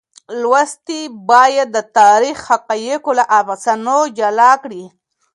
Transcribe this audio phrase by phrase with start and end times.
[0.41, 1.01] لوستونکي
[1.31, 4.83] باید د تاریخ حقایق له افسانو جلا کړي.